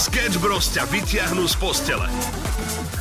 [0.00, 2.08] Sketch Bros ťa vyťahnú z postele.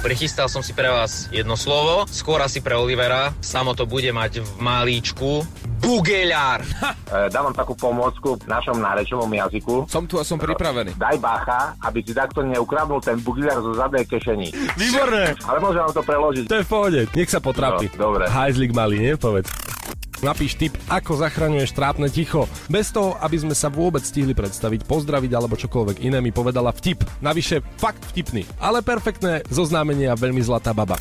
[0.03, 3.31] Prichystal som si pre vás jedno slovo, skôr asi pre Olivera.
[3.39, 5.47] Samo to bude mať v malíčku.
[5.79, 6.59] Bugeľár.
[7.07, 9.87] E, dávam takú pomôcku v našom nárečovom jazyku.
[9.87, 10.99] Som tu a som pripravený.
[10.99, 14.51] Daj bacha, aby si takto neukradnul ten bugiľar zo zadnej kešení.
[14.75, 15.39] Výborné.
[15.47, 16.45] Ale môžem vám to preložiť.
[16.51, 16.99] To je v pohode.
[17.15, 17.87] Nech sa potrapi.
[17.95, 18.27] No, dobre.
[18.27, 19.15] Hajzlik malý, nie?
[19.15, 19.47] Povedz.
[20.19, 22.43] Napíš tip, ako zachraňuješ trápne ticho.
[22.67, 27.07] Bez toho, aby sme sa vôbec stihli predstaviť, pozdraviť alebo čokoľvek iné, mi povedala vtip.
[27.23, 30.99] Navyše fakt vtipný, ale perfektné zoznámenie a veľmi zlatá baba.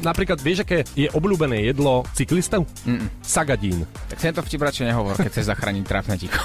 [0.00, 2.64] Napríklad vieš, aké je obľúbené jedlo cyklistov?
[2.88, 3.08] Mm-mm.
[3.20, 3.84] Sagadín.
[4.08, 6.40] Tak tento vtip radšej nehovor, keď chceš zachrániť trápne ticho.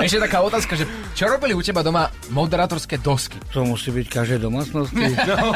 [0.00, 3.36] Ešte taká otázka, že čo robili u teba doma moderátorské dosky?
[3.52, 5.04] To musí byť každej domácnosti.
[5.32, 5.54] No.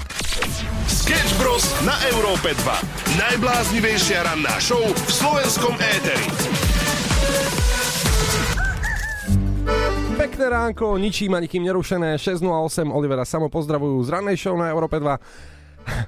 [0.90, 1.62] Sketch Bros.
[1.86, 3.22] na Európe 2.
[3.22, 6.71] Najbláznivejšia ranná show v slovenskom éteri.
[10.32, 12.16] Pekné ránko, ničím ani kým nerušené.
[12.16, 15.04] 6.08 Olivera samo pozdravujú z rannej show na Európe 2.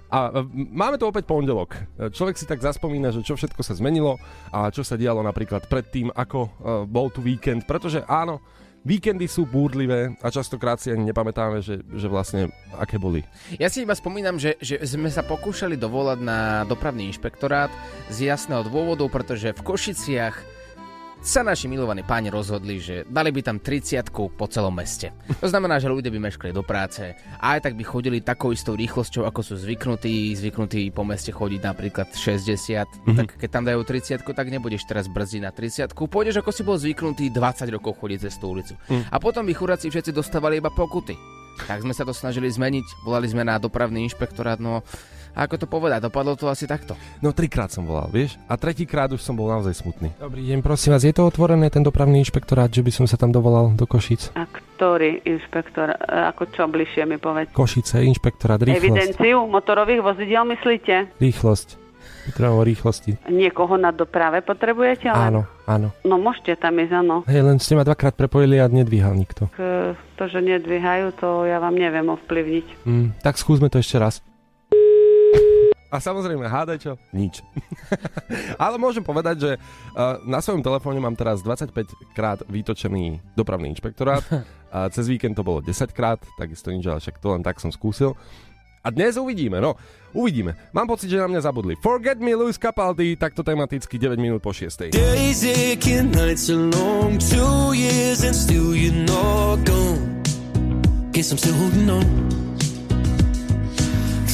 [0.09, 1.77] A e, máme tu opäť pondelok.
[1.77, 4.17] E, Človek si tak zaspomína, že čo všetko sa zmenilo
[4.49, 6.51] a čo sa dialo napríklad predtým, ako e,
[6.89, 7.69] bol tu víkend.
[7.69, 8.41] Pretože áno,
[8.81, 12.49] víkendy sú búrlivé a častokrát si ani nepamätáme, že, že vlastne
[12.81, 13.29] aké boli.
[13.61, 17.69] Ja si iba spomínam, že, že sme sa pokúšali dovolať na dopravný inšpektorát
[18.09, 20.54] z jasného dôvodu, pretože v Košiciach
[21.25, 25.09] sa naši milovaní páni rozhodli, že dali by tam 30 po celom meste.
[25.41, 28.77] To znamená, že ľudia by meškali do práce a aj tak by chodili takou istou
[28.77, 32.29] rýchlosťou, ako sú zvyknutí, zvyknutí po meste chodiť napríklad 60.
[32.53, 33.17] Mm-hmm.
[33.17, 35.97] Tak keď tam dajú 30, tak nebudeš teraz brzdiť na 30.
[35.97, 38.77] Pôjdeš ako si bol zvyknutý 20 rokov chodiť cez tú ulicu.
[38.93, 39.09] Mm.
[39.09, 41.17] A potom by churáci všetci dostávali iba pokuty.
[41.65, 44.85] Tak sme sa to snažili zmeniť, volali sme na dopravný inšpektorát, no
[45.35, 46.95] a ako to povedať, dopadlo to asi takto.
[47.19, 48.39] No trikrát som volal, vieš?
[48.47, 50.15] A tretíkrát už som bol naozaj smutný.
[50.23, 53.35] Dobrý deň, prosím vás, je to otvorené ten dopravný inšpektorát, že by som sa tam
[53.35, 54.31] dovolal do Košic?
[54.39, 55.97] A ktorý inšpektor, e,
[56.31, 57.51] ako čo bližšie mi povedz?
[57.51, 58.83] Košice, inšpektorát, rýchlosť.
[58.83, 61.19] Evidenciu motorových vozidiel myslíte?
[61.19, 61.83] Rýchlosť.
[62.25, 63.11] Potrebujem o rýchlosti.
[63.29, 65.13] Niekoho na doprave potrebujete?
[65.13, 65.17] len?
[65.17, 65.93] Áno, áno.
[66.09, 67.17] No môžete tam ísť, áno.
[67.29, 69.53] Hej, len ste ma dvakrát prepojili a nedvíhal nikto.
[69.53, 72.67] K, to, že nedvíhajú, to ja vám neviem ovplyvniť.
[72.89, 74.25] Mm, tak skúsme to ešte raz.
[75.95, 76.93] A samozrejme, hádaj čo?
[77.15, 77.39] Nič.
[78.65, 81.71] Ale môžem povedať, že uh, na svojom telefóne mám teraz 25
[82.19, 84.27] krát vytočený dopravný inšpektorát.
[84.75, 87.71] A cez víkend to bolo 10 krát, takisto nič, ale však to len tak som
[87.71, 88.19] skúsil.
[88.83, 89.79] A dnes uvidíme, no,
[90.11, 90.59] uvidíme.
[90.75, 91.79] Mám pocit, že na mňa zabudli.
[91.79, 94.91] Forget me, Luis Capaldi, takto tematicky 9 minút po 6.
[94.91, 100.27] Days aching, nights are long, two years and still you're not gone.
[101.15, 102.07] Guess I'm still holding on.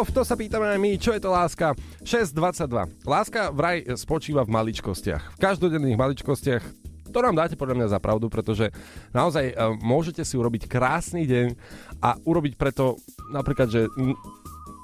[0.00, 1.76] V to sa pýtame aj my, čo je to láska.
[2.00, 3.04] 6.22.
[3.04, 5.36] Láska vraj spočíva v maličkostiach.
[5.36, 6.64] V každodenných maličkostiach
[7.10, 8.72] to nám dáte podľa mňa za pravdu, pretože
[9.12, 11.46] naozaj uh, môžete si urobiť krásny deň
[12.00, 12.96] a urobiť preto
[13.28, 14.16] napríklad, že m,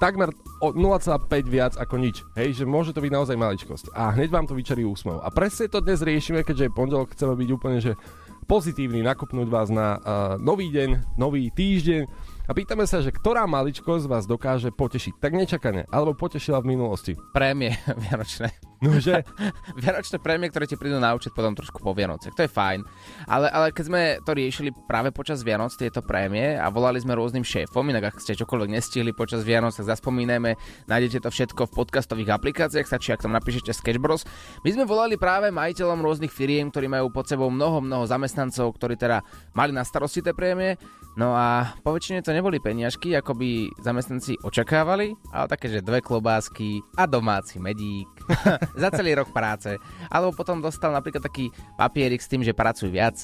[0.03, 2.21] takmer o 0,5 viac ako nič.
[2.37, 3.97] Hej, že môže to byť naozaj maličkosť.
[3.97, 5.23] A hneď vám to vyčarí úsmev.
[5.25, 7.97] A presne to dnes riešime, keďže je pondelok, chceme byť úplne, že
[8.45, 10.03] pozitívny, nakopnúť vás na uh,
[10.37, 15.91] nový deň, nový týždeň a pýtame sa, že ktorá maličkosť vás dokáže potešiť tak nečakane,
[15.91, 17.13] alebo potešila v minulosti.
[17.35, 17.75] Prémie
[18.07, 18.55] vianočné.
[18.85, 19.25] Nože,
[19.83, 22.37] Vianočné prémie, ktoré ti prídu na účet potom trošku po Vianociach.
[22.37, 22.85] To je fajn.
[23.25, 27.41] Ale, ale keď sme to riešili práve počas Vianoc, tieto prémie a volali sme rôznym
[27.41, 30.61] šéfom, inak ak ste čokoľvek nestihli počas Vianoc, tak zaspomínajme,
[30.93, 34.29] nájdete to všetko v podcastových aplikáciách, stačí, ak tam napíšete Sketch Bros.
[34.61, 39.01] My sme volali práve majiteľom rôznych firiem, ktorí majú pod sebou mnoho, mnoho zamestnancov, ktorí
[39.01, 39.25] teda
[39.57, 40.77] mali na starosti tie prémie.
[41.17, 46.05] No a po väčšine to neboli peniažky, ako by zamestnanci očakávali, ale také, že dve
[46.05, 48.05] klobásky a domáci medík
[48.83, 49.81] za celý rok práce.
[50.13, 53.17] Alebo potom dostal napríklad taký papierik s tým, že pracujú viac.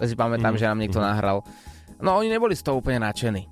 [0.00, 1.06] To si pamätám, Mhm, že nám niekto mhm.
[1.06, 1.38] nahral.
[2.00, 3.44] No oni neboli z toho úplne nadšení.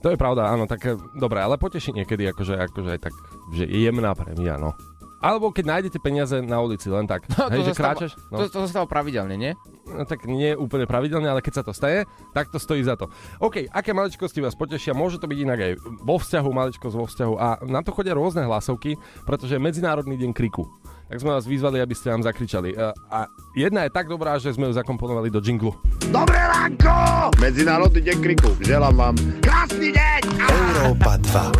[0.00, 3.14] to je pravda, áno, tak eh, dobre, ale poteší niekedy akože, akože aj tak,
[3.52, 4.72] že je jemná prémia, no.
[5.16, 7.24] Alebo keď nájdete peniaze na ulici, len tak.
[7.36, 8.12] No, Hej, to že zostáva- kráčaš?
[8.28, 9.52] To, to zostáva pravidelne, nie?
[9.86, 13.06] No, tak nie úplne pravidelne, ale keď sa to stane, tak to stojí za to.
[13.38, 14.98] OK, aké maličkosti vás potešia?
[14.98, 15.72] Môže to byť inak aj
[16.02, 17.34] vo vzťahu, maličkosť vo vzťahu.
[17.38, 20.66] A na to chodia rôzne hlasovky, pretože je Medzinárodný deň kriku.
[21.06, 22.74] Tak sme vás vyzvali, aby ste nám zakričali.
[22.74, 25.70] A, a jedna je tak dobrá, že sme ju zakomponovali do jinglu.
[26.10, 27.30] Dobré ránko!
[27.38, 28.50] Medzinárodný deň kriku.
[28.58, 30.22] Želám vám krásny deň!
[30.50, 31.54] Európa 2.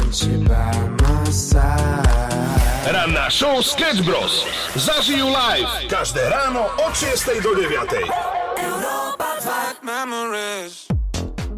[2.87, 4.47] Ranná show Sketch Bros.
[4.79, 7.83] Zažijú live každé ráno od 6 do 9.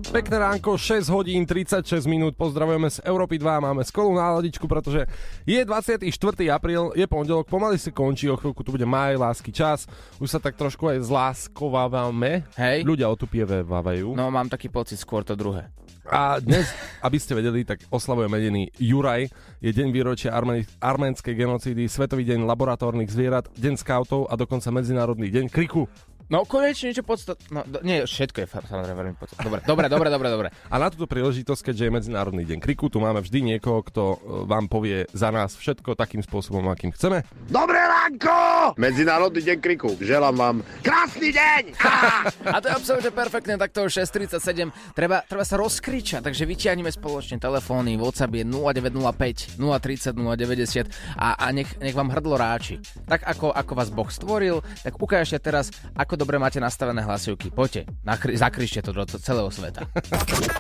[0.08, 5.04] Pekné ránko, 6 hodín 36 minút, pozdravujeme z Európy 2, máme skvelú náladičku, pretože
[5.44, 6.00] je 24.
[6.48, 9.84] apríl, je pondelok, pomaly si končí, o chvíľku tu bude maj, lásky čas,
[10.16, 12.88] už sa tak trošku aj zláskovávame, Hej.
[12.88, 14.16] ľudia otupievajú.
[14.16, 15.68] No mám taký pocit skôr to druhé.
[16.08, 16.72] A dnes,
[17.04, 19.28] aby ste vedeli, tak oslavuje medený Juraj,
[19.60, 25.28] je deň výročia armé- arménskej genocídy, Svetový deň laboratórnych zvierat, deň skautov a dokonca Medzinárodný
[25.28, 25.84] deň kriku.
[26.28, 27.40] No konečne niečo podstat...
[27.48, 29.48] No, do, nie, všetko je samozrejme veľmi podstatné.
[29.48, 30.48] Dobre, dobre, dobre, dobre, dobre.
[30.68, 34.16] A na túto príležitosť, keďže je Medzinárodný deň kriku, tu máme vždy niekoho, kto e,
[34.44, 37.24] vám povie za nás všetko takým spôsobom, akým chceme.
[37.48, 38.76] Dobré ránko!
[38.76, 39.96] Medzinárodný deň kriku.
[39.96, 41.62] Želám vám krásny deň!
[42.52, 44.68] A to je absolútne perfektne, takto 6.37.
[44.92, 51.46] Treba, treba sa rozkričať, takže vyťahneme spoločne telefóny, WhatsApp je 0905 030 090 a, a
[51.56, 52.84] nech, nech vám hrdlo ráči.
[53.08, 57.54] Tak ako, ako vás Boh stvoril, tak ukážte teraz, ako dobre máte nastavené hlasivky.
[57.54, 59.86] Poďte, nakri- zakričte to do do celého sveta.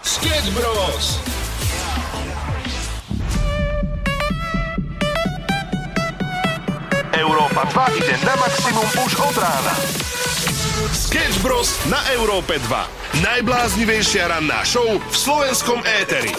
[0.06, 1.18] Sketch Bros.
[7.18, 9.74] Európa 2 ide na maximum už od rána.
[10.94, 11.74] Sketch Bros.
[11.90, 13.20] na Európe 2.
[13.26, 16.30] Najbláznivejšia ranná show v slovenskom éteri.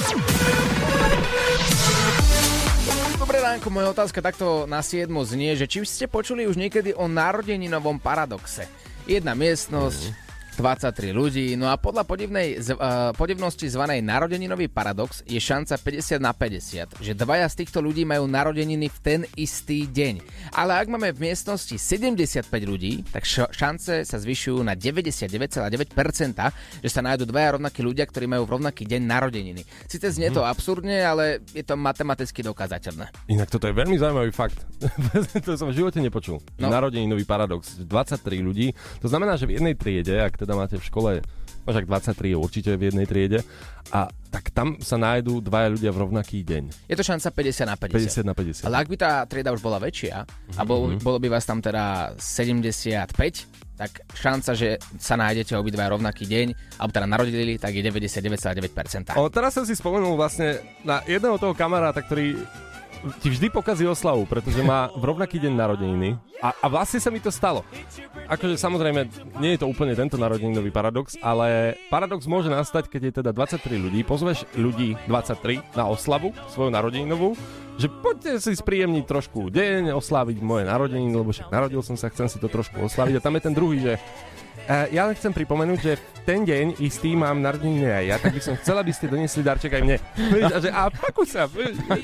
[3.19, 7.05] Dobré ránko, moja otázka takto na 7 znie, že či ste počuli už niekedy o
[7.05, 8.65] narodeninovom paradoxe.
[9.09, 10.13] Jedna miestnosť,
[10.59, 16.19] 23 ľudí, no a podľa podivnej, z, uh, podivnosti zvanej narodeninový paradox je šanca 50
[16.19, 20.19] na 50, že dvaja z týchto ľudí majú narodeniny v ten istý deň.
[20.51, 26.89] Ale ak máme v miestnosti 75 ľudí, tak š- šance sa zvyšujú na 99,9%, že
[26.91, 29.63] sa nájdú dvaja rovnakí ľudia, ktorí majú v rovnaký deň narodeniny.
[29.87, 33.31] Sice znie to absurdne, ale je to matematicky dokázateľné.
[33.31, 34.59] Inak toto je veľmi zaujímavý fakt.
[35.45, 36.43] to som v živote nepočul.
[36.59, 36.67] No.
[36.67, 36.75] No.
[36.75, 37.79] Narodeninový paradox.
[37.81, 38.75] 23 ľudí.
[38.99, 41.11] To znamená, že v jednej triede, ak teda máte v škole
[41.71, 43.39] však 23 je určite v jednej triede
[43.93, 46.85] a tak tam sa nájdú dvaja ľudia v rovnaký deň.
[46.85, 48.21] Je to šanca 50 na 50.
[48.21, 48.67] 50 na 50.
[48.69, 50.21] Ale ak by tá trieda už bola väčšia
[50.57, 53.09] a bol, bolo by vás tam teda 75,
[53.79, 59.15] tak šanca, že sa nájdete obidva rovnaký deň, alebo teda narodili, tak je 99,9%.
[59.15, 62.35] O, teraz som si spomenul vlastne na jedného toho kamaráta, ktorý
[63.23, 66.09] ti vždy pokazí oslavu, pretože má v rovnaký deň narodeniny.
[66.39, 67.63] A, a vlastne sa mi to stalo.
[68.27, 69.07] Akože samozrejme,
[69.43, 73.59] nie je to úplne tento narodeninový paradox, ale paradox môže nastať, keď je teda 23
[73.75, 77.35] ľudí, pozveš ľudí 23 na oslavu svoju narodeninovú,
[77.79, 82.27] že poďte si spríjemniť trošku deň, osláviť moje narodeniny, lebo však narodil som sa, chcem
[82.27, 83.19] si to trošku oslaviť.
[83.19, 83.93] A tam je ten druhý, že
[84.69, 85.93] ja len chcem pripomenúť, že
[86.29, 89.73] ten deň istý mám narodeniny aj ja, tak by som chcel, aby ste doniesli darček
[89.73, 89.97] aj mne.
[90.45, 91.49] A že a pakuj sa,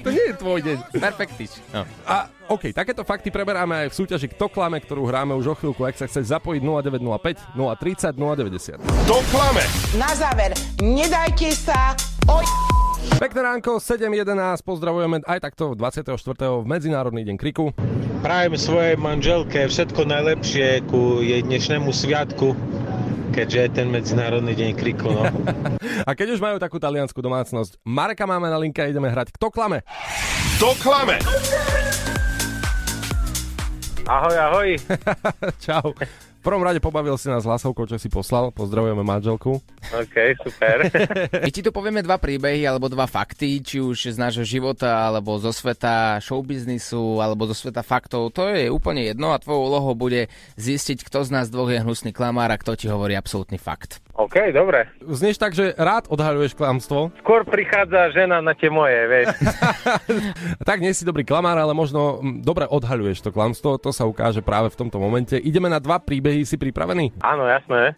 [0.01, 0.77] to nie je tvoj deň.
[0.97, 1.61] Perfektič.
[1.69, 1.85] No.
[2.09, 5.81] A OK, takéto fakty preberáme aj v súťaži Kto klame, ktorú hráme už o chvíľku.
[5.85, 8.81] Ak sa chceš zapojiť 0905 030 090.
[9.09, 9.65] To klame.
[9.97, 11.97] Na záver, nedajte sa
[12.29, 12.44] oj...
[13.15, 16.19] Pekné ránko, 7.11, pozdravujeme aj takto 24.
[16.35, 17.71] v Medzinárodný deň kriku.
[18.19, 22.51] Prajem svojej manželke všetko najlepšie ku jej dnešnému sviatku,
[23.31, 25.15] keďže je ten Medzinárodný deň kriku.
[25.15, 25.31] No.
[26.07, 29.47] A keď už majú takú taliansku domácnosť, Mareka máme na linke a ideme hrať Kto
[29.47, 29.87] klame?
[30.59, 31.15] Kto klame?
[34.11, 34.69] Ahoj, ahoj.
[35.63, 35.95] Čau.
[36.45, 38.53] Prvom rade pobavil si nás hlasovkou, čo si poslal.
[38.53, 39.57] Pozdravujeme manželku.
[39.89, 40.93] OK, super.
[41.43, 45.41] My ti tu povieme dva príbehy alebo dva fakty, či už z nášho života, alebo
[45.41, 48.29] zo sveta showbiznisu, alebo zo sveta faktov.
[48.37, 52.13] To je úplne jedno a tvojou úlohou bude zistiť, kto z nás dvoch je hnusný
[52.13, 54.05] klamár a kto ti hovorí absolútny fakt.
[54.15, 54.87] OK, dobre.
[55.01, 57.11] Znieš tak, že rád odhaľuješ klamstvo.
[57.19, 59.33] Skôr prichádza žena na tie moje, vieš.
[60.69, 63.75] tak nie si dobrý klamár, ale možno mm, dobre odhaľuješ to klamstvo.
[63.75, 65.35] To sa ukáže práve v tomto momente.
[65.35, 66.34] Ideme na dva príbehy.
[66.43, 67.21] Si pripravený?
[67.23, 67.95] Áno, jasné.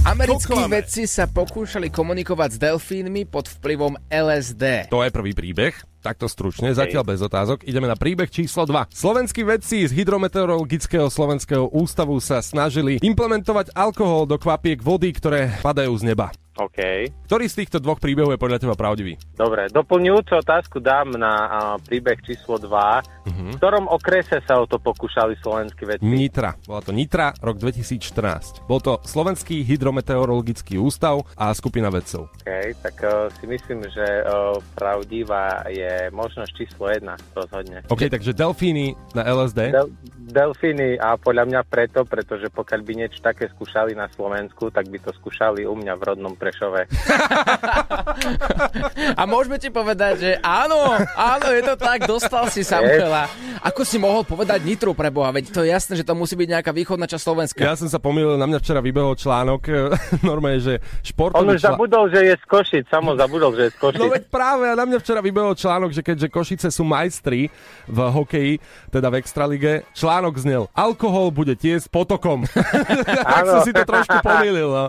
[0.00, 4.88] Americkí vedci sa pokúšali komunikovať s delfínmi pod vplyvom LSD.
[4.88, 5.76] To je prvý príbeh.
[6.00, 7.68] Takto stručne, zatiaľ bez otázok.
[7.68, 8.88] Ideme na príbeh číslo 2.
[8.88, 15.92] Slovenskí vedci z Hydrometeorologického slovenského ústavu sa snažili implementovať alkohol do kvapiek vody, ktoré padajú
[16.00, 16.32] z neba.
[16.60, 17.08] OK.
[17.24, 19.16] Ktorý z týchto dvoch príbehov je podľa teba pravdivý?
[19.32, 21.48] Dobre, doplňujúcu otázku dám na a,
[21.80, 23.30] príbeh číslo 2.
[23.30, 26.04] V ktorom okrese sa o to pokúšali slovenskí vedci?
[26.04, 26.58] Nitra.
[26.68, 28.68] Bola to Nitra, rok 2014.
[28.68, 32.28] Bol to Slovenský hydrometeorologický ústav a skupina vedcov.
[32.44, 32.50] OK,
[32.84, 37.80] tak uh, si myslím, že uh, pravdivá je možnosť číslo 1 rozhodne.
[37.88, 39.72] OK, takže delfíny na LSD.
[39.72, 39.94] Del-
[40.30, 44.98] delfíny a podľa mňa preto, pretože pokiaľ by niečo také skúšali na Slovensku, tak by
[45.02, 46.90] to skúšali u mňa v rodnom Prešove.
[49.20, 53.30] A môžeme ti povedať, že áno, áno, je to tak, dostal si Samuela.
[53.62, 56.58] Ako si mohol povedať Nitru pre Boha, veď to je jasné, že to musí byť
[56.58, 57.62] nejaká východná časť Slovenska.
[57.62, 59.62] Ja som sa pomýlil, na mňa včera vybehol článok,
[60.26, 63.76] normálne, že On športový už zabudol, že je z Košic, samo zabudol, že je z
[63.78, 64.00] Košic.
[64.02, 67.46] No veď práve, a na mňa včera vybehol článok, že keďže Košice sú majstri
[67.86, 68.58] v hokeji,
[68.90, 72.42] teda v Extralige, článok znel, alkohol bude tiesť potokom.
[73.36, 74.70] tak som si to trošku pomýlil.
[74.70, 74.86] No.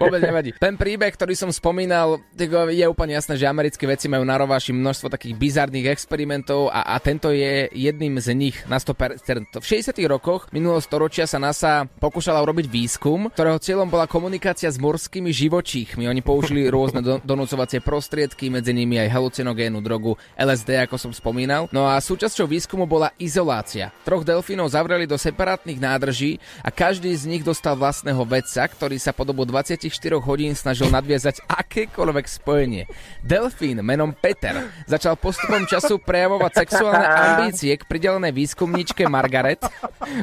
[0.00, 0.50] Vôbec nevadí.
[0.56, 5.12] Ten príbeh, ktorý som spomínal, je úplne jasné, že americké veci majú na rováši množstvo
[5.12, 9.60] takých bizarných experimentov a, a tento je jedným z nich na 100%.
[9.60, 9.92] V 60.
[10.08, 16.08] rokoch minulého storočia sa NASA pokúšala urobiť výskum, ktorého cieľom bola komunikácia s morskými živočíchmi.
[16.08, 21.68] Oni použili rôzne do, donúcovacie prostriedky, medzi nimi aj halucinogénnu drogu LSD, ako som spomínal.
[21.76, 23.92] No a súčasťou výskumu bola izolácia.
[24.08, 29.12] Troch delfínov zavreli do separátnych nádrží a každý z nich dostal vlastného vedca, ktorý sa
[29.12, 29.84] po dobu 24
[30.24, 32.84] hodín snažil nadviazať akékoľvek spojenie.
[33.24, 39.58] Delfín menom Peter začal postupom času prejavovať sexuálne ambície k pridelenej výskumničke Margaret.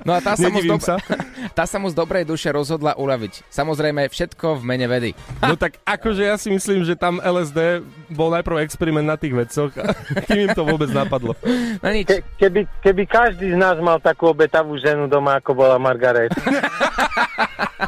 [0.08, 0.96] No a tá sa, mu z, sa.
[1.58, 3.50] tá sa mu z dobrej duše rozhodla uľaviť.
[3.52, 5.12] Samozrejme, všetko v mene vedy.
[5.50, 9.72] no tak akože ja si myslím, že tam LSD bol najprv experiment na tých vedcoch,
[10.30, 11.36] kým im to vôbec napadlo.
[11.84, 12.08] No nič.
[12.08, 16.32] Ke, keby, keby každý z nás mal takú obetavú ženu doma, ako bola Margaret.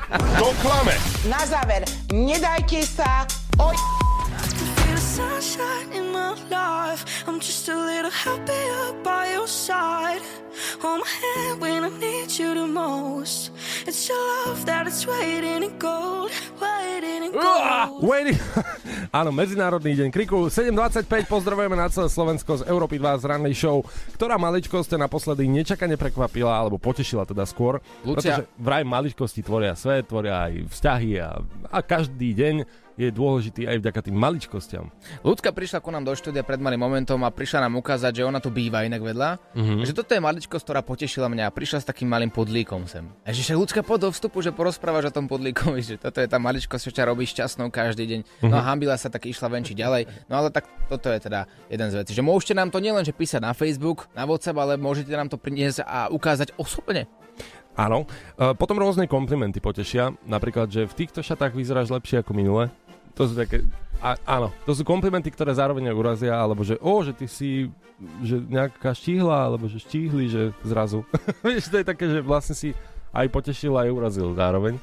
[0.09, 0.97] Kto klame?
[1.29, 3.29] Na záver, nedajte sa
[3.61, 3.69] o...
[5.41, 7.23] sunshine in my life.
[7.27, 10.21] I'm just a little happier by your side.
[10.83, 13.51] Hold my hand when I need you the most.
[13.87, 18.03] It's your love that is waiting in gold, waiting in gold.
[18.03, 18.35] Waiting.
[19.19, 20.51] Áno, Medzinárodný deň kriku.
[20.51, 23.81] 7.25 pozdravujeme na celé Slovensko z Európy 2 z rannej show,
[24.19, 27.79] ktorá maličkosť naposledy nečakane prekvapila, alebo potešila teda skôr.
[28.03, 31.39] Lucia- Pretože vraj maličkosti tvoria svet, tvoria aj vzťahy a,
[31.71, 32.55] a každý deň
[32.99, 34.91] je dôležitý aj vďaka tým maličkostiam.
[35.23, 38.43] Ľudka prišla ku nám do štúdia pred malým momentom a prišla nám ukázať, že ona
[38.43, 39.39] tu býva inak vedľa.
[39.55, 39.69] Mhm.
[39.69, 39.87] Mm-hmm.
[39.87, 43.07] Že toto je maličkosť, ktorá potešila mňa a prišla s takým malým podlíkom sem.
[43.23, 46.35] A že ľudská poď do vstupu, že porozprávaš o tom podlíkovi, že toto je tá
[46.41, 48.19] maličkosť, čo ťa robí šťastnou každý deň.
[48.49, 50.27] No a hambila sa tak išla venčiť ďalej.
[50.27, 52.11] No ale tak toto je teda jeden z vecí.
[52.17, 55.39] Že môžete nám to nielen že písať na Facebook, na WhatsApp, ale môžete nám to
[55.39, 57.07] priniesť a ukázať osobne.
[57.79, 58.03] Áno.
[58.35, 60.11] E, Potom rôzne komplimenty potešia.
[60.27, 62.67] Napríklad, že v týchto šatách vyzeráš lepšie ako minule.
[63.17, 63.65] To sú také...
[63.99, 67.67] A, áno, to sú komplimenty, ktoré zároveň urazia, alebo že o, že ty si
[68.23, 71.03] že nejaká štíhla, alebo že štíhli, že zrazu.
[71.43, 72.71] Vieš, to je také, že vlastne si
[73.11, 74.79] aj potešil, aj urazil zároveň.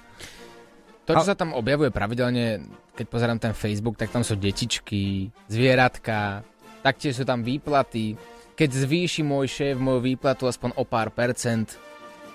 [1.08, 5.32] To, čo A- sa tam objavuje pravidelne, keď pozerám ten Facebook, tak tam sú detičky,
[5.48, 6.44] zvieratka,
[6.84, 8.18] taktiež sú tam výplaty.
[8.52, 11.76] Keď zvýši môj šéf moju výplatu aspoň o pár percent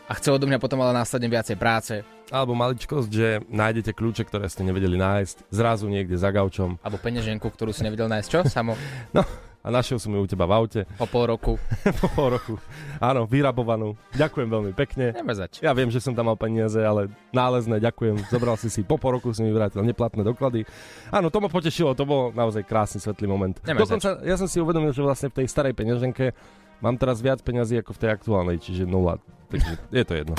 [0.10, 4.47] a chce odo mňa potom ale následne viacej práce, Alebo maličkosť, že nájdete kľúče, ktoré
[4.47, 6.79] ste nevedeli nájsť, zrazu niekde za gaučom.
[6.79, 8.39] alebo peňaženku, ktorú si nevedel nájsť, čo?
[8.47, 8.73] Samo.
[9.11, 9.27] No,
[9.61, 10.81] a našiel som ju u teba v aute.
[10.97, 11.59] Po pol roku.
[12.01, 12.55] po pol roku.
[12.97, 13.93] Áno, vyrabovanú.
[14.17, 15.13] Ďakujem veľmi pekne.
[15.13, 15.53] Nemáš zač.
[15.61, 18.25] Ja viem, že som tam mal peniaze, ale nálezné, ďakujem.
[18.31, 20.65] Zobral si si, po pol roku si mi vrátil neplatné doklady.
[21.13, 23.59] Áno, to ma potešilo, to bol naozaj krásny, svetlý moment.
[23.61, 26.33] Dokonca ja som si uvedomil, že vlastne v tej starej peňaženke
[26.81, 29.21] mám teraz viac peňazí ako v tej aktuálnej, čiže nula.
[29.47, 30.35] Takže je to jedno.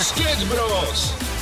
[0.00, 1.41] Sketch Bros.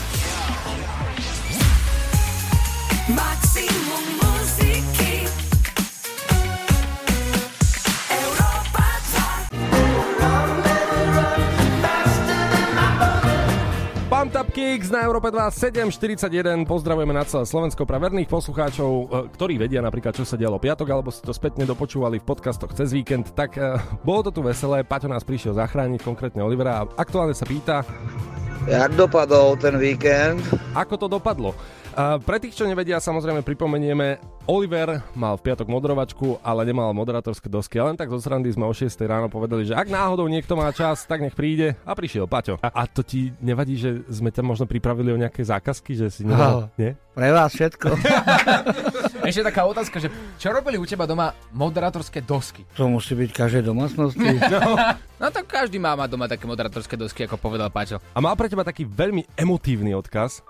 [14.60, 16.68] Kicks na Európe 2 741.
[16.68, 20.84] Pozdravujeme na celé Slovensko pre verných poslucháčov, eh, ktorí vedia napríklad, čo sa dialo piatok,
[20.84, 23.32] alebo si to spätne dopočúvali v podcastoch cez víkend.
[23.32, 27.48] Tak uh, bolo to tu veselé, Paťo nás prišiel zachrániť, konkrétne Olivera a aktuálne sa
[27.48, 27.88] pýta,
[28.68, 30.44] Jak dopadol ten víkend?
[30.76, 31.56] ako to dopadlo.
[31.94, 37.50] A pre tých, čo nevedia, samozrejme pripomenieme, Oliver mal v piatok moderovačku, ale nemal moderátorské
[37.50, 37.78] dosky.
[37.78, 40.70] A len tak zo srandy sme o 6 ráno povedali, že ak náhodou niekto má
[40.70, 41.74] čas, tak nech príde.
[41.86, 42.58] A prišiel Paťo.
[42.62, 46.22] A, a to ti nevadí, že sme ťa možno pripravili o nejaké zákazky, že si
[46.26, 46.70] nemal...
[46.78, 46.98] Nie?
[47.10, 47.94] Pre vás všetko.
[49.30, 52.66] Ešte taká otázka, že čo robili u teba doma moderátorské dosky?
[52.78, 54.18] To musí byť každej domácnosti.
[55.20, 58.00] No tak každý má mať doma také moderátorské dosky, ako povedal Paťo.
[58.16, 60.40] A mal pre teba taký veľmi emotívny odkaz.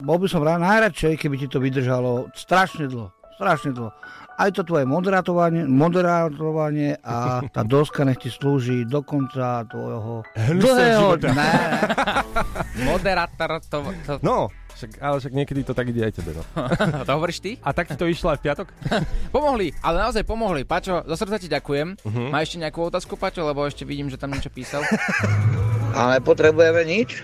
[0.00, 3.12] Bol by som rád najradšej, keby ti to vydržalo strašne dlho.
[3.36, 3.92] Strašne dlho.
[4.32, 11.20] Aj to tvoje moderátovanie, moderátovanie a tá doska nech ti slúži do konca tvojho dlhého
[11.20, 11.28] života.
[11.28, 11.50] dňa.
[12.88, 13.78] Moderátor to...
[14.08, 14.12] to...
[14.24, 14.48] No,
[14.82, 16.34] však, ale však niekedy to tak ide aj tebe.
[16.34, 16.42] No.
[17.06, 17.54] to hovoríš ty?
[17.62, 18.66] A tak ti to išlo aj v piatok?
[19.34, 20.66] Pomohli, ale naozaj pomohli.
[20.66, 22.02] Pačo, zo srdca ti ďakujem.
[22.02, 22.34] Mhm.
[22.34, 24.82] Má ešte nejakú otázku, Pačo, lebo ešte vidím, že tam niečo písal.
[25.92, 27.20] A nepotrebujeme nič?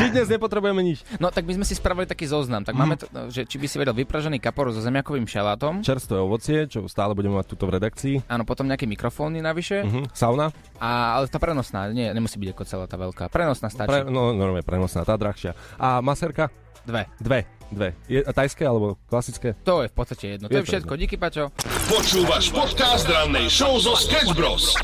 [0.00, 1.04] Či dnes nepotrebujeme nič.
[1.20, 2.64] No tak my sme si spravili taký zoznam.
[2.64, 5.84] Tak máme to, že či by si vedel vypražený kapor so zemiakovým šalátom.
[5.84, 8.32] Čerstvé ovocie, čo stále budeme mať tuto v redakcii.
[8.32, 9.84] Áno, potom nejaké mikrofóny navyše.
[9.84, 10.16] Mhm.
[10.16, 10.56] Sauna.
[10.80, 13.28] A, ale tá prenosná, nie, nemusí byť ako celá tá veľká.
[13.28, 13.92] Prenosná stačí.
[13.92, 15.52] Pre, no, normálne prenosná, tá drahšia.
[15.76, 16.48] A maserka?
[16.86, 17.10] Dve.
[17.20, 17.44] Dve.
[17.72, 17.96] Dve.
[18.04, 19.56] Je, a tajské alebo klasické?
[19.64, 20.46] To je v podstate jedno.
[20.48, 20.92] To Je je, to všetko.
[20.96, 21.48] Díky, Pačo.
[21.88, 24.76] Počúvaš podcast rannej show zo Sketch Bros.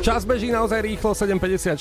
[0.00, 1.76] Čas beží naozaj rýchlo, 7.54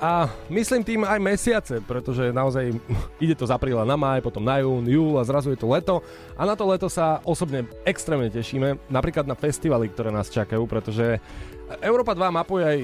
[0.00, 2.72] a myslím tým aj mesiace, pretože naozaj
[3.24, 6.00] ide to z apríla na maj, potom na jún, júl a zrazu je to leto
[6.32, 11.20] a na to leto sa osobne extrémne tešíme, napríklad na festivaly, ktoré nás čakajú, pretože
[11.84, 12.78] Európa 2 mapuje aj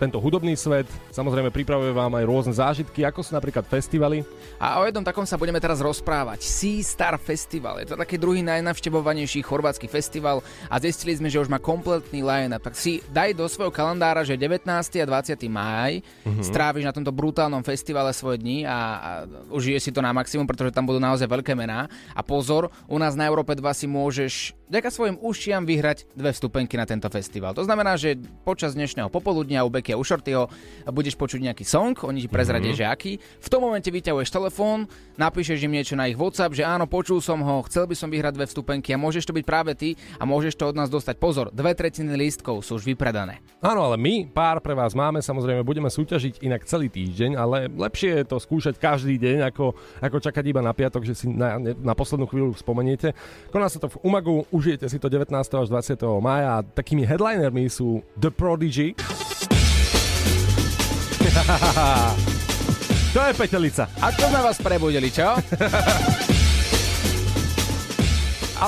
[0.00, 4.24] tento hudobný svet, samozrejme pripravuje vám aj rôzne zážitky, ako sú napríklad festivaly.
[4.56, 6.40] A o jednom takom sa budeme teraz rozprávať.
[6.40, 7.84] Sea Star Festival.
[7.84, 10.40] Je to taký druhý najnavštevovanejší chorvátsky festival
[10.72, 12.64] a zistili sme, že už má kompletný line-up.
[12.64, 14.64] Tak si daj do svojho kalendára, že 19.
[14.72, 15.36] a 20.
[15.52, 16.44] máj mm-hmm.
[16.48, 19.10] stráviš na tomto brutálnom festivale svoje dni a, a
[19.52, 21.84] užije si to na maximum, pretože tam budú naozaj veľké mená.
[22.16, 26.78] A pozor, u nás na Európe 2 si môžeš vďaka svojim ušiam vyhrať dve vstupenky
[26.78, 27.50] na tento festival.
[27.58, 28.14] To znamená, že
[28.46, 30.46] počas dnešného popoludnia u Beky a u Shortyho
[30.94, 32.86] budeš počuť nejaký song, oni ti prezradia, mm-hmm.
[32.86, 33.12] že aký.
[33.18, 34.86] V tom momente vyťahuješ telefón,
[35.18, 38.38] napíšeš im niečo na ich WhatsApp, že áno, počul som ho, chcel by som vyhrať
[38.38, 41.18] dve vstupenky a môžeš to byť práve ty a môžeš to od nás dostať.
[41.18, 43.42] Pozor, dve tretiny lístkov sú už vypredané.
[43.58, 48.22] Áno, ale my pár pre vás máme, samozrejme budeme súťažiť inak celý týždeň, ale lepšie
[48.22, 51.94] je to skúšať každý deň, ako, ako čakať iba na piatok, že si na, na
[51.98, 53.18] poslednú chvíľu spomeniete.
[53.50, 55.32] Koná sa to v Umagu, užijete si to 19.
[55.32, 56.04] až 20.
[56.20, 58.92] maja a takými headlinermi sú The Prodigy.
[63.16, 63.88] to je petelica.
[64.04, 65.32] A to sme vás prebudili, čo?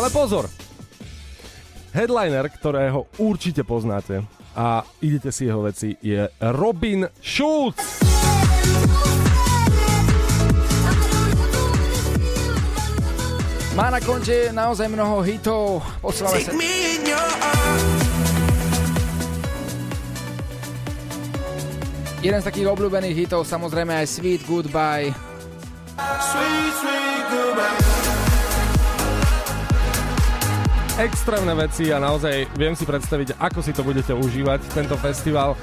[0.01, 0.49] Ale pozor,
[1.93, 4.25] headliner, ktorého určite poznáte
[4.57, 8.01] a idete si jeho veci, je Robin Schulz.
[13.73, 15.81] Má na konte naozaj mnoho hitov.
[16.05, 16.53] Posielame sa...
[22.21, 25.11] Jeden z takých obľúbených hitov, samozrejme aj Sweet Goodbye.
[31.01, 35.57] Extrémne veci a naozaj viem si predstaviť, ako si to budete užívať, tento festival.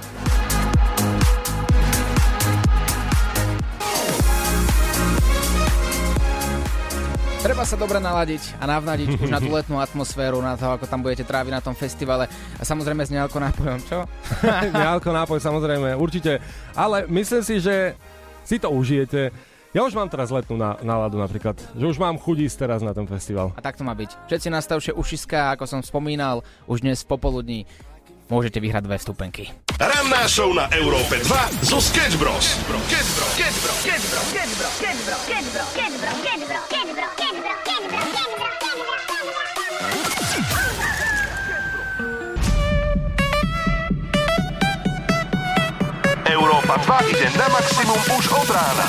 [7.40, 11.00] Treba sa dobre naladiť a navnadiť už na tú letnú atmosféru, na to, ako tam
[11.00, 12.28] budete tráviť na tom festivale.
[12.60, 14.04] A samozrejme s nealko nápojom, čo?
[14.76, 16.44] Nealko nápoj samozrejme, určite.
[16.76, 17.96] Ale myslím si, že
[18.44, 19.32] si to užijete.
[19.72, 22.92] Ja už mám teraz letnú na, náladu napríklad, že už mám chuť ísť teraz na
[22.92, 23.56] ten festival.
[23.56, 24.28] A tak to má byť.
[24.28, 27.64] Všetci nastavšie ušiska, ako som spomínal, už dnes popoludní
[28.28, 29.44] môžete vyhrať dve vstupenky.
[29.80, 31.80] Ranná show na Európe 2 zo.
[31.80, 32.60] Sketch Bros.
[32.62, 33.32] Sketch Bros.
[33.34, 33.78] Sketch Bros.
[33.80, 34.26] Sketch Bros.
[34.28, 34.74] Sketch Bros.
[34.76, 35.22] Sketch Bros.
[35.24, 35.70] Sketch Bros.
[35.72, 35.89] Sketch Bros.
[46.86, 48.88] 2 ide na maximum už od rána.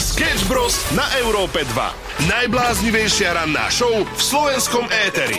[0.00, 0.80] Sketch Bros.
[0.96, 2.28] na Európe 2.
[2.32, 5.36] Najbláznivejšia ranná show v slovenskom éteri.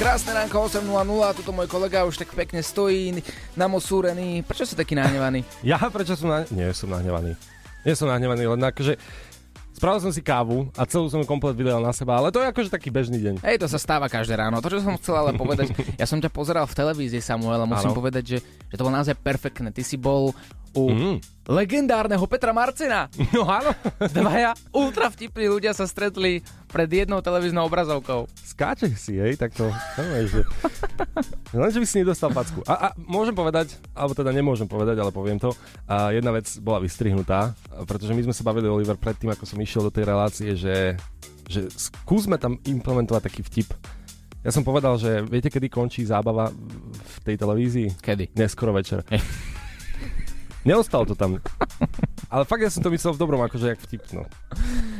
[0.00, 3.20] Krásne ránko 8.00, tuto môj kolega už tak pekne stojí,
[3.54, 4.42] namosúrený.
[4.42, 5.44] Prečo si taký nahnevaný?
[5.60, 6.48] Ja prečo som na...
[6.48, 7.36] Nie som nahnevaný.
[7.84, 8.96] Nie som nahnevaný, len akože
[9.74, 12.70] Spravil som si kávu a celú som komplet vydal na seba, ale to je akože
[12.70, 13.42] taký bežný deň.
[13.42, 14.62] Hej, to sa stáva každé ráno.
[14.62, 17.90] To, čo som chcel ale povedať, ja som ťa pozeral v televízii, Samuel, a musím
[17.90, 17.98] ano.
[17.98, 18.38] povedať, že,
[18.70, 19.74] že to bolo naozaj perfektné.
[19.74, 20.30] Ty si bol
[20.74, 21.16] u mm.
[21.48, 23.06] legendárneho Petra Marcina.
[23.30, 23.70] No áno.
[24.10, 28.26] Dvaja ultra vtipní ľudia sa stretli pred jednou televíznou obrazovkou.
[28.34, 29.70] Skáče si, hej, tak to...
[30.26, 30.42] že...
[31.54, 32.66] Len, že by si nedostal facku.
[32.66, 35.54] A, a môžem povedať, alebo teda nemôžem povedať, ale poviem to.
[35.86, 37.54] A jedna vec bola vystrihnutá,
[37.86, 40.98] pretože my sme sa bavili, Oliver, predtým, ako som išiel do tej relácie, že,
[41.46, 43.70] že skúsme tam implementovať taký vtip.
[44.44, 47.96] Ja som povedal, že viete, kedy končí zábava v tej televízii?
[47.96, 48.36] Kedy?
[48.36, 49.00] Neskoro večer.
[50.64, 51.38] Neostal to tam.
[52.32, 54.24] Ale fakt ja som to myslel v dobrom, akože jak vtip, no.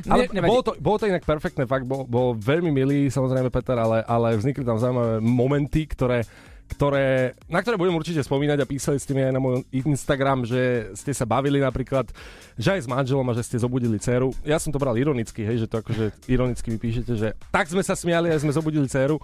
[0.06, 3.74] Ale ne, bolo, to, bolo to inak perfektné, fakt bol, bol veľmi milý, samozrejme Peter,
[3.80, 6.22] ale, ale vznikli tam zaujímavé momenty, ktoré
[6.64, 10.90] ktoré, na ktoré budem určite spomínať a písali ste mi aj na môj Instagram, že
[10.96, 12.08] ste sa bavili napríklad,
[12.56, 14.32] že aj s manželom a že ste zobudili dceru.
[14.48, 17.84] Ja som to bral ironicky, hej, že to akože ironicky mi píšete, že tak sme
[17.84, 19.20] sa smiali a sme zobudili dceru.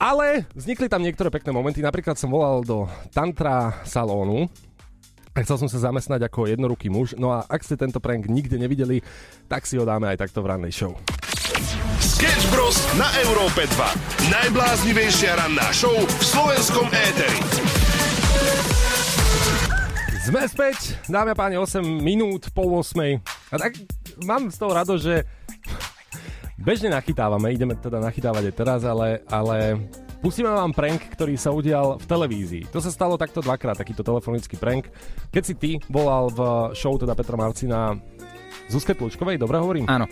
[0.00, 1.84] Ale vznikli tam niektoré pekné momenty.
[1.84, 4.48] Napríklad som volal do tantra salónu,
[5.40, 7.16] a chcel som sa zamestnať ako jednoruký muž.
[7.16, 9.00] No a ak ste tento prank nikde nevideli,
[9.48, 10.92] tak si ho dáme aj takto v rannej show.
[11.96, 12.76] Sketch Bros.
[13.00, 14.28] na Európe 2.
[14.28, 17.40] Najbláznivejšia ranná show v slovenskom éteri.
[20.20, 23.00] Sme späť, dáme páni, 8 minút po 8.
[23.50, 23.80] A tak
[24.20, 25.24] mám z toho rado, že
[26.60, 29.80] bežne nachytávame, ideme teda nachytávať aj teraz, ale, ale
[30.20, 32.68] Pustíme vám prank, ktorý sa udial v televízii.
[32.76, 34.92] To sa stalo takto dvakrát, takýto telefonický prank.
[35.32, 36.40] Keď si ty volal v
[36.76, 37.96] show teda Petra Marcina
[38.68, 39.88] Zuzke Tlučkovej, dobre hovorím?
[39.88, 40.04] Áno.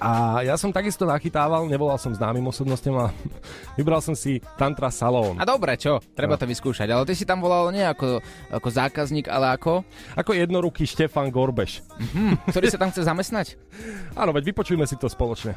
[0.00, 3.12] A ja som takisto nachytával, nevolal som známym osobnostiam a
[3.78, 5.36] vybral som si Tantra Salón.
[5.36, 6.00] A dobre, čo?
[6.16, 6.40] Treba no.
[6.40, 6.88] to vyskúšať.
[6.88, 9.84] Ale ty si tam volal nie ako, ako zákazník, ale ako?
[10.16, 11.84] Ako jednoruký Štefan Gorbeš.
[11.84, 12.48] Mm-hmm.
[12.48, 13.60] Ktorý sa tam chce zamestnať?
[14.20, 15.52] Áno, veď vypočujme si to spoločne.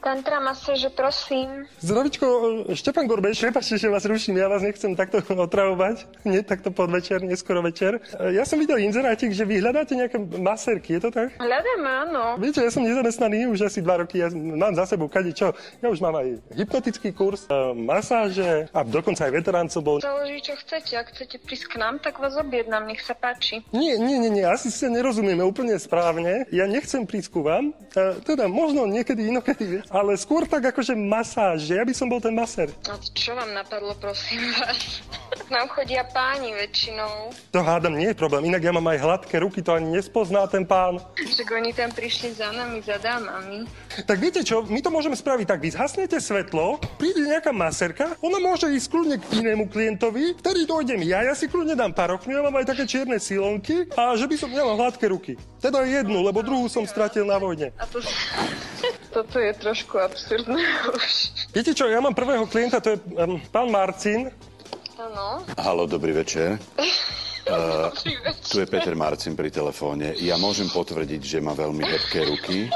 [0.00, 1.68] Tantra masáže, prosím.
[1.84, 2.26] Zdravičko,
[2.72, 7.60] Štefan Gorbeš, prepačte, že vás ruším, ja vás nechcem takto otravovať, nie takto podvečer, neskoro
[7.60, 8.00] večer.
[8.16, 11.36] Ja som videl inzerátik, že vy hľadáte nejaké maserky, je to tak?
[11.36, 12.22] Hľadám, áno.
[12.40, 15.52] Viete, ja som nezamestnaný už asi dva roky, ja mám za sebou kade čo.
[15.84, 19.96] Ja už mám aj hypnotický kurz, e, masáže a dokonca aj veteráncov bol.
[20.00, 20.96] Záleží, čo chcete.
[20.96, 23.60] Ak chcete prísť k nám, tak vás objednám, nech sa páči.
[23.76, 26.48] Nie, nie, nie, nie, asi sa nerozumieme úplne správne.
[26.48, 27.76] Ja nechcem prísť ku vám,
[28.24, 32.30] teda možno niekedy inokedy, ale skôr tak akože masáž, že ja by som bol ten
[32.30, 32.70] maser.
[32.86, 35.02] A čo vám napadlo, prosím vás?
[35.54, 37.34] Nám chodia páni väčšinou.
[37.50, 40.62] To hádam, nie je problém, inak ja mám aj hladké ruky, to ani nespozná ten
[40.62, 41.02] pán.
[41.18, 43.66] Však oni tam prišli za nami, za dámami.
[44.06, 48.38] Tak viete čo, my to môžeme spraviť tak, vy zhasnete svetlo, príde nejaká maserka, ona
[48.38, 52.46] môže ísť kľudne k inému klientovi, ktorý dojdem ja, ja si kľudne dám parokňu, ja
[52.46, 55.34] mám aj také čierne silonky a že by som nemal hladké ruky.
[55.58, 57.74] Teda jednu, lebo druhú som stratil na vojne.
[57.74, 57.98] A to...
[59.10, 60.60] Toto je trošku absurdné
[60.96, 61.12] už.
[61.54, 64.28] Viete čo, ja mám prvého klienta, to je um, pán Marcin.
[65.00, 65.40] Áno.
[65.56, 66.60] Halo, dobrý večer.
[67.50, 67.90] Uh,
[68.46, 70.14] tu je Peter Marcin pri telefóne.
[70.22, 72.70] Ja môžem potvrdiť, že má veľmi hebké ruky.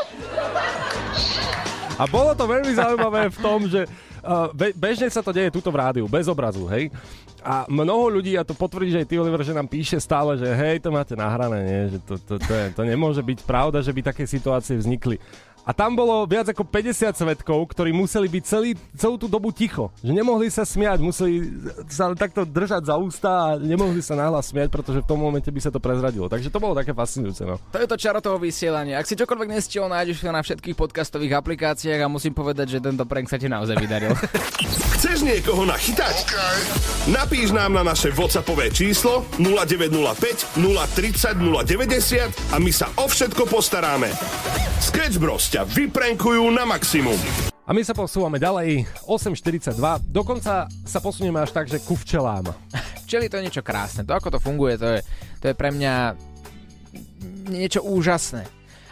[1.94, 3.86] A bolo to veľmi zaujímavé v tom, že
[4.24, 6.90] uh, be- bežne sa to deje tuto v rádiu, bez obrazu, hej.
[7.44, 10.48] A mnoho ľudí, a to potvrdí, že aj ty, Oliver, že nám píše stále, že
[10.48, 11.82] hej, to máte nahrané, nie?
[11.92, 15.20] že to, to, to, je, to nemôže byť pravda, že by také situácie vznikli.
[15.64, 19.88] A tam bolo viac ako 50 svetkov, ktorí museli byť celý, celú tú dobu ticho.
[20.04, 21.48] Že nemohli sa smiať, museli
[21.88, 25.60] sa takto držať za ústa a nemohli sa nahlas smiať, pretože v tom momente by
[25.64, 26.28] sa to prezradilo.
[26.28, 27.48] Takže to bolo také fascinujúce.
[27.48, 27.56] No.
[27.72, 29.00] To je to čaro toho vysielania.
[29.00, 33.08] Ak si čokoľvek nestihol, nájdeš to na všetkých podcastových aplikáciách a musím povedať, že tento
[33.08, 34.12] prank sa ti naozaj vydaril.
[35.00, 36.14] Chceš niekoho nachytať?
[36.28, 36.58] Okay.
[37.08, 44.12] Napíš nám na naše WhatsAppové číslo 0905 030 090 a my sa o všetko postaráme.
[44.80, 47.14] Sketch Bros ťa vyprenkujú na maximum.
[47.62, 49.78] A my sa posúvame ďalej, 8.42,
[50.10, 52.50] dokonca sa posunieme až tak, že ku včelám.
[53.06, 55.00] Včely to je niečo krásne, to ako to funguje, to je,
[55.38, 56.18] to je pre mňa
[57.54, 58.42] niečo úžasné.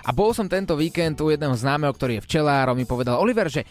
[0.07, 3.51] A bol som tento víkend u jedného známeho, ktorý je včelár, on mi povedal, Oliver,
[3.51, 3.67] že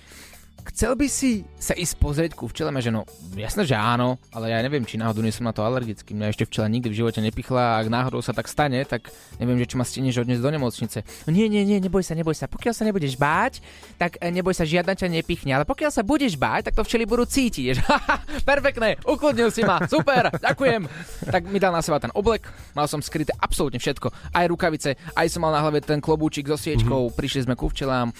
[0.69, 3.05] chcel by si sa ísť pozrieť ku včeleme, že no,
[3.37, 6.13] jasné, že áno, ale ja neviem, či náhodou nie som na to alergický.
[6.13, 9.61] Mňa ešte včela nikdy v živote nepichla a ak náhodou sa tak stane, tak neviem,
[9.61, 10.99] že či ma stihneš odniesť do nemocnice.
[11.25, 12.49] No nie, nie, nie, neboj sa, neboj sa.
[12.49, 13.61] Pokiaľ sa nebudeš báť,
[13.97, 15.53] tak e, neboj sa, žiadna ťa nepichne.
[15.53, 17.81] Ale pokiaľ sa budeš báť, tak to včely budú cítiť.
[18.49, 20.85] Perfektné, ukludnil si ma, super, ďakujem.
[21.29, 24.09] Tak mi dal na seba ten oblek, mal som skryté absolútne všetko.
[24.33, 27.17] Aj rukavice, aj som mal na hlave ten klobúčik so sviečkou, mm-hmm.
[27.17, 28.11] prišli sme ku včelám,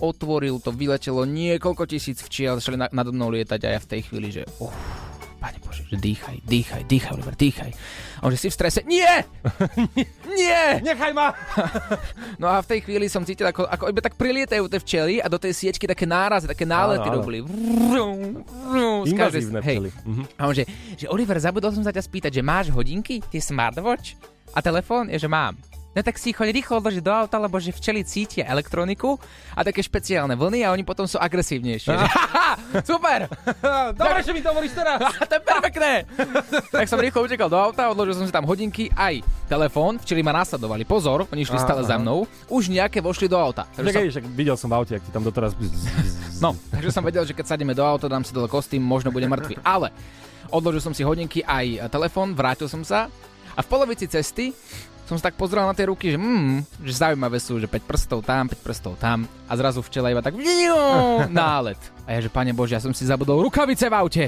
[0.00, 4.00] otvoril to, vyletelo niekoľko tisíc včiel, začali na, nado mnou lietať a ja v tej
[4.08, 4.72] chvíli, že oh,
[5.40, 7.72] Pane Bože, že dýchaj, dýchaj, dýchaj, Oliver, dýchaj.
[8.20, 9.08] A on, že si v strese, nie!
[10.40, 10.64] nie!
[10.84, 11.32] Nechaj ma!
[12.42, 15.32] no a v tej chvíli som cítil, ako, ako iba tak prilietajú tie včely a
[15.32, 17.20] do tej siečky také nárazy, také nálety Áno, áno.
[17.24, 17.40] robili.
[19.08, 19.88] Invazívne včely.
[20.04, 20.22] Mhm.
[20.36, 20.68] A on, že,
[21.00, 24.20] že Oliver, zabudol som sa ťa spýtať, že máš hodinky, tie smartwatch
[24.52, 25.08] a telefón?
[25.08, 25.56] Je, že mám.
[25.90, 29.18] No tak si ich choď rýchlo odložiť do auta, lebo že včely cítia elektroniku
[29.58, 31.90] a také špeciálne vlny a oni potom sú agresívnejšie.
[32.90, 33.26] Super!
[33.98, 35.02] Dobre, že mi to hovoríš teraz.
[35.02, 35.92] to je perfektné!
[36.70, 40.30] tak som rýchlo utekal do auta, odložil som si tam hodinky, aj telefón, včely ma
[40.30, 40.86] nasledovali.
[40.86, 42.22] Pozor, oni išli Aha, stále za mnou.
[42.46, 43.66] Už nejaké vošli do auta.
[43.74, 45.58] Takže Tak som, videl som v aute, ak ti tam doteraz...
[46.38, 49.26] no, takže som vedel, že keď sadíme do auta, dám si dole kostým, možno bude
[49.26, 49.58] mŕtvy.
[49.66, 49.90] Ale
[50.54, 53.10] odložil som si hodinky aj telefón, vrátil som sa
[53.58, 54.54] a v polovici cesty
[55.10, 58.22] som sa tak pozrel na tie ruky, že, mm, že zaujímavé sú, že 5 prstov
[58.22, 60.38] tam, 5 prstov tam a zrazu včela iba tak
[61.26, 61.82] nálet.
[62.06, 64.24] A ja, že pane Bože, ja som si zabudol rukavice v aute.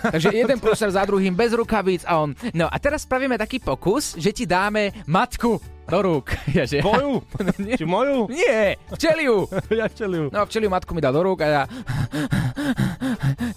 [0.00, 4.16] Takže jeden prúser za druhým bez rukavíc a on, no a teraz spravíme taký pokus,
[4.16, 6.32] že ti dáme matku do rúk.
[6.56, 7.20] Ja, že, Moju?
[7.60, 7.76] Nie.
[7.76, 8.24] Či moju?
[8.32, 9.52] Nie, včeliu.
[9.68, 10.32] ja včeliu.
[10.32, 11.62] No a včeliu matku mi dal do rúk a ja...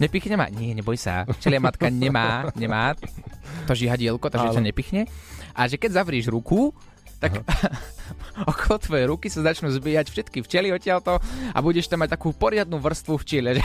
[0.03, 0.51] Nepichne ma?
[0.51, 1.23] Nie, neboj sa.
[1.39, 2.97] Včelia matka nemá, nemá
[3.63, 5.01] to žihadielko, takže ťa nepichne.
[5.53, 6.73] A že keď zavrieš ruku,
[7.23, 7.39] tak
[8.51, 12.81] okolo tvojej ruky sa začnú zbíjať všetky včely odtiaľto a budeš tam mať takú poriadnu
[12.81, 13.55] vrstvu včiel.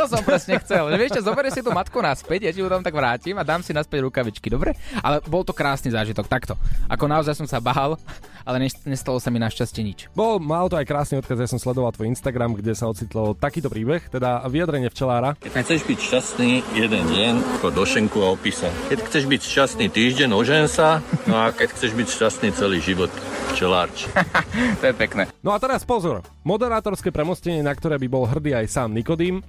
[0.00, 0.88] To som presne chcel.
[0.88, 3.44] Že vieš čo, zoberieš si tú matku naspäť, ja ti ju tam tak vrátim a
[3.44, 4.72] dám si naspäť rukavičky, dobre?
[5.04, 6.56] Ale bol to krásny zážitok, takto.
[6.88, 8.00] Ako naozaj som sa bahal,
[8.48, 10.08] ale nest- nestalo sa mi našťastie nič.
[10.16, 13.68] Bol, mal to aj krásny odkaz, ja som sledoval tvoj Instagram, kde sa ocitlo takýto
[13.68, 15.36] príbeh, teda vyjadrenie včelára.
[15.36, 18.72] Keď chceš byť šťastný jeden deň, ako do šenku a opísa.
[18.88, 21.04] Keď chceš byť šťastný týždeň, ožen sa.
[21.28, 23.12] No a keď chceš byť šťastný celý život,
[23.52, 24.08] včelárč.
[24.80, 25.28] to je pekné.
[25.44, 29.44] No a teraz pozor, moderátorské premostenie, na ktoré by bol hrdý aj sám Nikodým,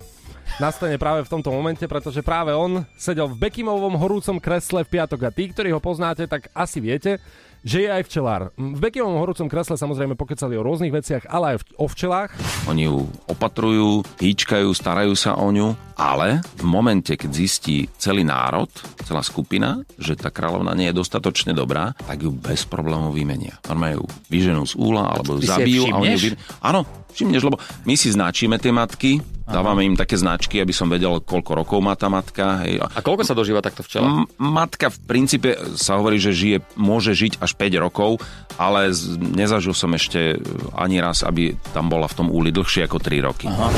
[0.60, 5.28] nastane práve v tomto momente, pretože práve on sedel v Bekimovom horúcom kresle v piatok
[5.28, 7.18] a tí, ktorí ho poznáte, tak asi viete,
[7.62, 8.50] že je aj včelár.
[8.58, 12.34] V Bekimovom horúcom kresle samozrejme pokecali o rôznych veciach, ale aj v- o včelách.
[12.66, 18.66] Oni ju opatrujú, hýčkajú, starajú sa o ňu, ale v momente, keď zistí celý národ,
[19.06, 23.62] celá skupina, že tá kráľovna nie je dostatočne dobrá, tak ju bez problémov vymenia.
[23.70, 25.86] Normálne ju vyženú z úla alebo ju zabijú.
[25.94, 26.30] A oni ju vy...
[26.66, 26.82] Áno,
[27.14, 29.22] všimneš, lebo my si značíme tie matky,
[29.52, 32.64] dávame im také značky, aby som vedel, koľko rokov má tá matka.
[32.64, 32.82] Hej.
[32.82, 34.08] A koľko sa dožíva takto včela?
[34.08, 38.24] M- matka v princípe sa hovorí, že žije, môže žiť až 5 rokov,
[38.56, 40.40] ale z, nezažil som ešte
[40.74, 43.46] ani raz, aby tam bola v tom úli dlhšie ako 3 roky.
[43.52, 43.70] Aha.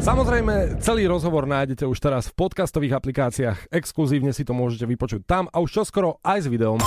[0.00, 3.68] Samozrejme, celý rozhovor nájdete už teraz v podcastových aplikáciách.
[3.68, 6.80] Exkluzívne si to môžete vypočuť tam a už čoskoro aj s videom.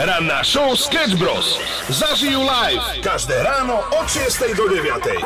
[0.00, 1.60] Ranná show Sketch Bros.
[1.92, 5.20] Zažijú live každé ráno od 6 do 9.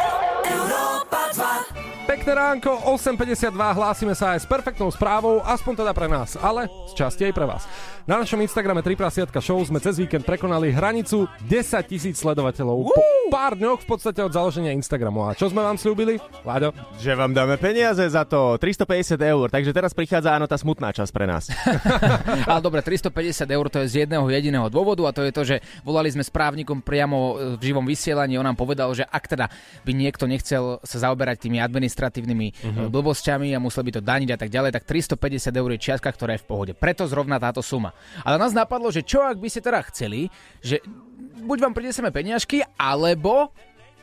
[2.10, 6.98] Pekné ránko, 8.52, hlásime sa aj s perfektnou správou, aspoň teda pre nás, ale z
[6.98, 7.70] časti aj pre vás.
[8.10, 12.90] Na našom Instagrame 3 prasiatka show sme cez víkend prekonali hranicu 10 tisíc sledovateľov.
[12.90, 15.30] Po pár dňoch v podstate od založenia Instagramu.
[15.30, 16.18] A čo sme vám slúbili?
[16.42, 16.74] Láďo?
[16.98, 21.12] Že vám dáme peniaze za to 350 eur, takže teraz prichádza áno tá smutná časť
[21.14, 21.54] pre nás.
[22.50, 25.56] Ale dobre, 350 eur to je z jedného jediného dôvodu a to je to, že
[25.86, 28.34] volali sme s právnikom priamo e, v živom vysielaní.
[28.34, 29.46] On nám povedal, že ak teda
[29.86, 32.90] by niekto nechcel sa zaoberať tými administratívnymi uh-huh.
[32.90, 36.34] blbosťami a musel by to daniť a tak ďalej, tak 350 eur je čiastka, ktorá
[36.34, 36.72] je v pohode.
[36.74, 37.94] Preto zrovna táto suma.
[38.22, 40.78] Ale nás napadlo, že čo ak by ste teda chceli, že
[41.44, 43.50] buď vám prinesieme peniažky, alebo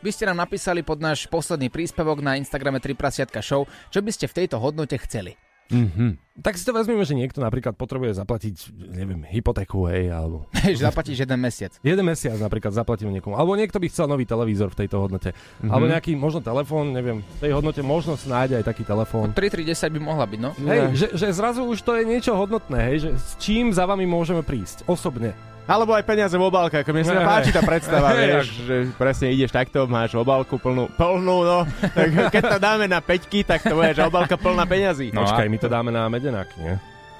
[0.02, 4.12] by ste nám napísali pod náš posledný príspevok na Instagrame 3 prasiatka show, čo by
[4.14, 5.47] ste v tejto hodnote chceli.
[5.68, 6.12] Mm-hmm.
[6.38, 10.46] Tak si to vezmeme, že niekto napríklad potrebuje zaplatiť, neviem, hypotéku, hej, alebo...
[10.78, 11.74] že zaplatíš jeden mesiac.
[11.82, 13.34] Jeden mesiac napríklad zaplatím niekomu.
[13.34, 15.34] Alebo niekto by chcel nový televízor v tejto hodnote.
[15.34, 15.42] Mhm.
[15.42, 15.72] Mm-hmm.
[15.74, 19.34] Alebo nejaký možno telefón, neviem, v tej hodnote možno snáď aj taký telefón.
[19.34, 20.52] 3310 by mohla byť, no.
[20.62, 24.06] Hej, že, že zrazu už to je niečo hodnotné, hej, že s čím za vami
[24.06, 25.34] môžeme prísť, osobne.
[25.68, 29.52] Alebo aj peniaze v obálke, ako mne sa páči tá predstava, vieš, že presne ideš
[29.52, 31.60] takto, máš obálku plnú, plnú, no,
[31.92, 35.12] tak keď to dáme na peťky, tak to bude, že obálka plná peňazí.
[35.12, 36.76] No Počkaj, my to dáme na medenáky, nie?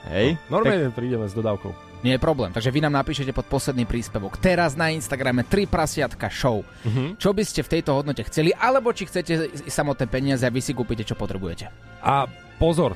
[0.08, 0.28] Hej.
[0.48, 1.76] No, normálne prídeme s dodávkou.
[2.00, 2.54] Nie je problém.
[2.54, 4.38] Takže vy nám napíšete pod posledný príspevok.
[4.38, 6.62] Teraz na Instagrame 3 prasiatka show.
[6.86, 7.18] Mhm.
[7.18, 10.62] Čo by ste v tejto hodnote chceli, alebo či chcete i- samotné peniaze a vy
[10.62, 11.68] si kúpite, čo potrebujete.
[12.00, 12.94] A pozor,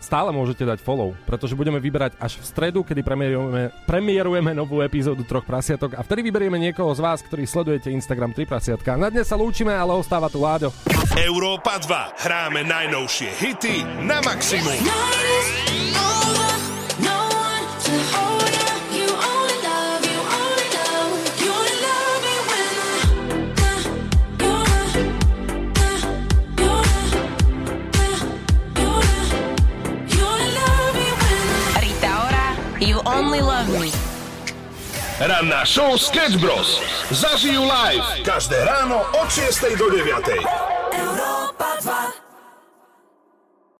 [0.00, 5.22] stále môžete dať follow, pretože budeme vyberať až v stredu, kedy premiérujeme, premiérujeme novú epizódu
[5.26, 8.96] Troch prasiatok a vtedy vyberieme niekoho z vás, ktorí sledujete Instagram 3 prasiatka.
[8.96, 10.72] Na dnes sa lúčime, ale ostáva tu Láďo.
[11.18, 12.24] Európa 2.
[12.24, 14.78] Hráme najnovšie hity na maximum.
[35.18, 36.78] Ranná show Sketch Bros.
[37.10, 38.22] Zažijú live.
[38.22, 40.14] Každé ráno od 6 do 9.
[40.94, 42.17] Európa 2.